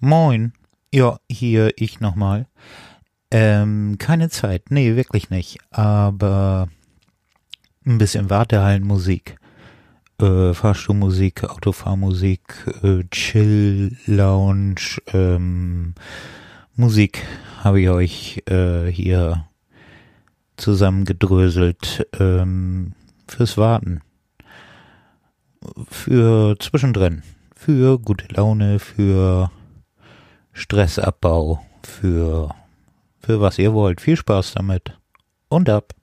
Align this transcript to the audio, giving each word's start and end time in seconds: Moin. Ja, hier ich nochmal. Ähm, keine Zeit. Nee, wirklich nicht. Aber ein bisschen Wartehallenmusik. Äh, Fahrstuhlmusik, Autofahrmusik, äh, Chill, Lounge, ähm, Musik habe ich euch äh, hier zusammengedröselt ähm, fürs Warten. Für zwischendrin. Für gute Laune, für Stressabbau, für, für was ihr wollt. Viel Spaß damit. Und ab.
Moin. 0.00 0.52
Ja, 0.94 1.18
hier 1.28 1.72
ich 1.76 1.98
nochmal. 1.98 2.46
Ähm, 3.32 3.96
keine 3.98 4.30
Zeit. 4.30 4.70
Nee, 4.70 4.94
wirklich 4.94 5.28
nicht. 5.28 5.58
Aber 5.70 6.68
ein 7.84 7.98
bisschen 7.98 8.30
Wartehallenmusik. 8.30 9.36
Äh, 10.20 10.54
Fahrstuhlmusik, 10.54 11.44
Autofahrmusik, 11.44 12.42
äh, 12.84 13.02
Chill, 13.10 13.96
Lounge, 14.06 15.00
ähm, 15.12 15.94
Musik 16.76 17.24
habe 17.64 17.80
ich 17.80 17.88
euch 17.88 18.42
äh, 18.46 18.86
hier 18.86 19.48
zusammengedröselt 20.56 22.06
ähm, 22.20 22.92
fürs 23.26 23.56
Warten. 23.56 24.00
Für 25.90 26.56
zwischendrin. 26.60 27.22
Für 27.56 27.98
gute 27.98 28.32
Laune, 28.32 28.78
für 28.78 29.50
Stressabbau, 30.58 31.64
für, 31.82 32.54
für 33.20 33.40
was 33.40 33.58
ihr 33.58 33.72
wollt. 33.72 34.00
Viel 34.00 34.16
Spaß 34.16 34.54
damit. 34.54 34.98
Und 35.48 35.68
ab. 35.68 35.94